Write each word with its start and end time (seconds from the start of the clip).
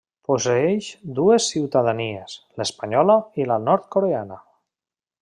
Posseeix 0.29 0.87
dues 1.19 1.49
ciutadanies: 1.55 2.39
l'espanyola 2.63 3.19
i 3.43 3.47
la 3.53 3.59
nord-coreana. 3.67 4.41